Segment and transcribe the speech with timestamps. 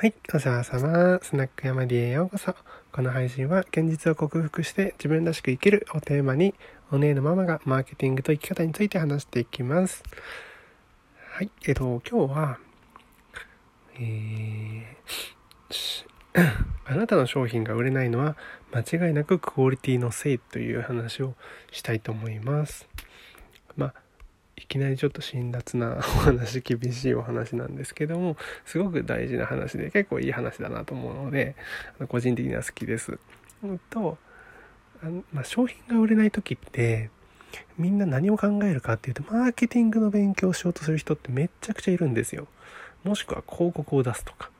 [0.00, 1.20] はい、お世話様。
[1.22, 2.54] スナック山 D へようこそ。
[2.90, 6.54] この配信は現実を克服して自分らしく生きるをテーマに、
[6.90, 10.02] お姉のママがマーケティングと生き方について話していきます。
[11.32, 12.58] はい、えっと、今日は、
[13.96, 16.06] えー、
[16.86, 18.38] あなたの商品が売れないのは
[18.72, 21.34] 間違いなくクオリティのせいという話を
[21.72, 22.88] したいと思います。
[23.76, 23.94] まあ
[24.62, 31.56] いきなりちょっと辛辣な お話厳しいお話なんですけどもすごく大事な話で結構いい話だなと思うので
[32.08, 33.18] 個人的には好きです。
[33.90, 34.18] と
[35.02, 37.10] あの、まあ、商品が売れない時って
[37.78, 42.46] みんな何を考えるかっていうとマーケティングの勉強をしようとする人ってめっちゃくちゃいるんですよ。
[43.02, 44.50] もしくは広告を出すとか。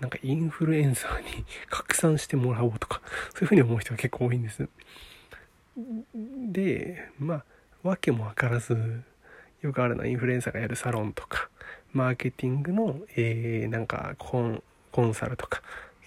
[0.00, 3.00] なんかインフルエンサーに拡散してもらおうとか、
[3.34, 4.68] そういうふうに思う人が結構多いんです。
[6.52, 7.44] で、まあ、
[7.82, 9.02] わけもわからず、
[9.62, 11.48] よくあるのはインフルエンサーがやるサロンとか、
[11.92, 14.62] マーケティングの、えー、なんかコン、
[14.92, 15.62] コンサルとか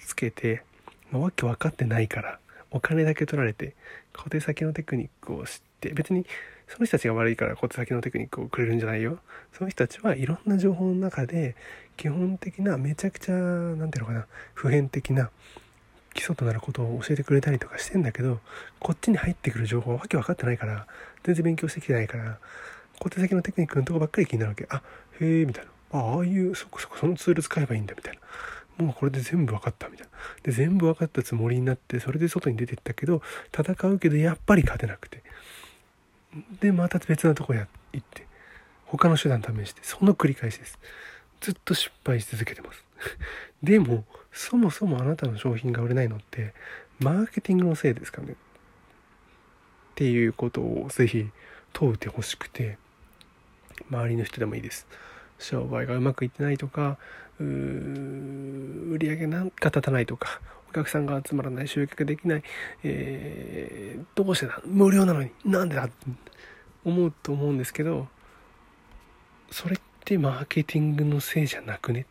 [0.05, 0.63] つけて、
[1.11, 2.39] わけ分かってないから、
[2.71, 3.75] お金だけ取られて、
[4.15, 6.25] 小手先のテクニックを知って、別に
[6.67, 9.19] その人たちが悪いから小手先のテクニックをくれるんじゃないよ。
[9.51, 11.55] その人たちはいろんな情報の中で、
[11.97, 15.29] 基本的なめちゃくちゃ、なんていうのかな、普遍的な
[16.13, 18.39] 基礎となることを教えてくれたりとかしてんだけど、
[18.79, 20.87] こっちに入ってくる情報はわけ分かってないから、
[21.23, 22.39] 全然勉強してきてないから、
[23.01, 24.67] 小手先のテクニックのとこばっかり気になるわけ。
[24.69, 24.83] あ、
[25.19, 25.99] へえ、みたいな。
[25.99, 28.19] あ、あいう、そこそこそのツール使えばいいんだ、みたい
[28.77, 28.85] な。
[28.85, 30.13] もうこれで全部分かった、みたいな。
[30.43, 35.23] で、全部分かったつもりになって、それで外に出てったけど、戦うけど、やっぱり勝てなくて。
[36.59, 38.27] で、また別なとこや行って、
[38.85, 40.77] 他の手段試して、その繰り返しです。
[41.39, 42.85] ずっと失敗し続けてます。
[43.63, 46.53] でも、そもそもあなたの商品が売れないのって、
[46.99, 48.33] マーケティングのせいですかね。
[48.33, 48.35] っ
[49.95, 51.29] ていうことをぜひ
[51.73, 52.77] 問うてほしくて、
[53.89, 54.87] 周りの人でもいいです。
[55.39, 56.99] 商売がうまくいってないとか
[57.39, 62.43] 売り上げなんか立たないとかお客さんが集まらない集客できない、
[62.83, 65.93] えー、どうしてだ無料なのになんでだって
[66.85, 68.07] 思うと思うんですけど
[69.49, 72.05] それってマーケティングのせいじゃなくね？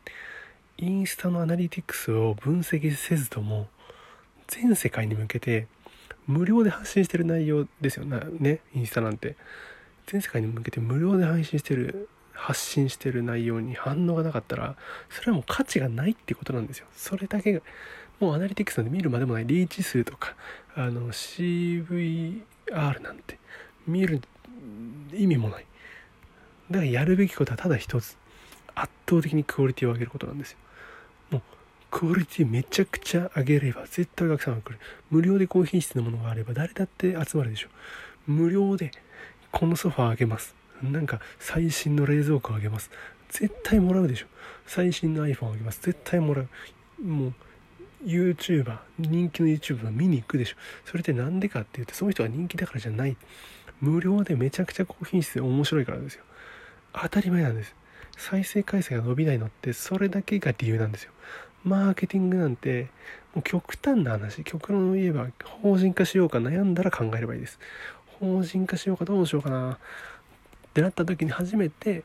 [0.77, 3.69] インスタのアナリティクスを分析せずとも
[4.49, 5.69] 全世界に向けて
[6.27, 8.61] 無料で発信してる内容ですよね？
[8.75, 9.37] インスタなんて。
[10.10, 14.75] 全世界に向けて無料で配信してる発信してる内容に反応がなかったら
[15.09, 16.87] それはもう価値がないってことなんですよ。
[16.97, 17.60] それだけが
[18.19, 20.34] もうアナリティクスなんで見るまでもないリーチ数とか
[20.75, 22.43] あの CVR
[23.03, 23.38] なんて
[23.87, 24.20] 見る
[25.12, 25.66] 意味もない。
[26.72, 28.16] だからやるべきことはただ一つ
[28.75, 30.59] 圧倒的にクオリティを上げることなんですよ。
[31.31, 31.43] もう
[31.91, 34.78] クオリティめちゃくちゃ上げれば絶対お客さんが来る。
[35.10, 37.69] 無料で高品質なものがあれば誰だって集まるでしょ。
[38.26, 38.91] 無料で
[39.53, 40.55] このソファーあげます。
[40.83, 42.91] なんか最新の冷蔵庫あげます。
[43.28, 44.27] 絶対もらうでしょ。
[44.66, 45.81] 最新の iPhone あげます。
[45.83, 46.49] 絶対もらう。
[47.03, 47.34] もう
[48.05, 50.56] YouTuber、人気の YouTuber 見に行くでしょ。
[50.84, 53.16] それって何でかって言って、その人が人気だからじゃない。
[53.81, 56.25] 無料でめちゃくちゃ高品質で面白いからですよ。
[56.93, 57.75] 当たり前なんです。
[58.17, 61.12] 再生回数が伸びないのってそれだけが理由なんですよ。
[61.65, 62.88] マーケティングなんて、
[63.34, 65.28] もう極端な話、極論を言えば
[65.62, 67.59] 法人化しようか悩んだら考えればいいです。
[68.20, 69.72] 法人化しようかどうしようかな。
[69.72, 69.76] っ
[70.72, 72.04] てなった時に初めて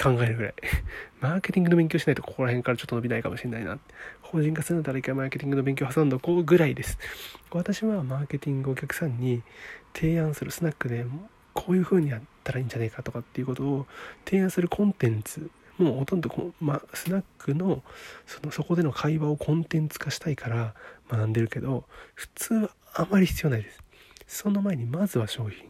[0.00, 0.54] 考えるぐらい。
[1.20, 3.78] マーケティングの勉強しないとここら辺からちょっと伸びないかもしれないな。
[4.22, 6.98] 法人化するんだったら一回マーケティングの勉強挟んどこうぐらいです。
[7.50, 9.42] 私はマーケティングお客さんに
[9.94, 11.04] 提案するスナックで
[11.52, 13.86] こういう風にやったらいいんじゃないかとかっていうことを
[14.24, 17.82] 提案するコンテンツもうほとんどこ、ま、スナックの
[18.26, 20.74] そのそこでの会話をコンテンツ化したいから
[21.10, 23.82] 学んでるけど普通はあまり必要ないです。
[24.30, 25.66] その前にまずは商品。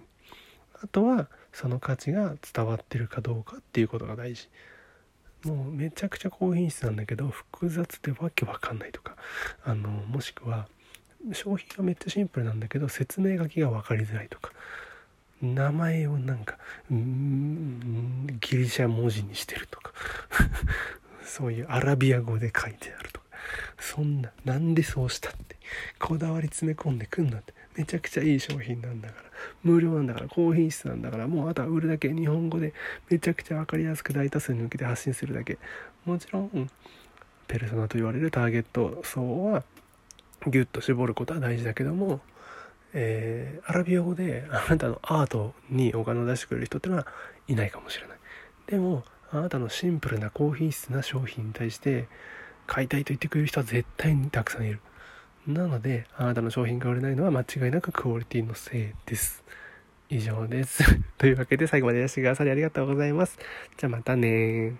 [0.82, 4.50] あとはその価値が伝わってるかどうかっていうことが大事。
[5.44, 9.16] もうめちゃくちゃ高品質なんだけど複雑でわけわかんないとか。
[9.65, 10.69] あのもしくは
[11.32, 14.53] 商品がめっちゃシンプルなんだけど説明書きが分かりづらいとか。
[15.41, 16.59] 名前をなんか
[16.91, 19.92] ギリシャ文字にしてるとか。
[21.25, 23.27] そういうアラビア語で書いてあるとか。
[23.78, 25.56] そんななんでそうしたって。
[25.98, 27.54] こだわり詰め込んでくんなって。
[27.80, 29.30] めちゃくちゃいい商品なんだから。
[29.62, 30.28] 無料なんだから。
[30.28, 31.27] 高品質なんだから。
[31.27, 32.74] もうあとは売るだけ日本語で
[33.09, 35.59] めちゃくちゃ分かりやすく大多数に向けて発信するだけ。
[36.04, 36.71] もちろん
[37.48, 39.65] ペルソナと言われるターゲット層は
[40.47, 42.21] ギュッと絞ることは大事だけども、
[42.92, 47.06] えー、アラビア語であなたのアートにお金を出してくれる人ってのは
[47.48, 48.18] いないかもしれない。
[48.66, 52.09] でもあなたのシンプルな高品質な商品に対して
[52.66, 54.80] 買いたいと言ってくれる人は絶対にたくさんいる。
[55.47, 59.42] なので、あなたの商品が売れないのは間違いなくクオリティのせいです。
[60.10, 60.83] 以上です。
[61.19, 63.39] というわけで最後までいらしてくださりありがとうございます。
[63.77, 64.75] じゃあまたね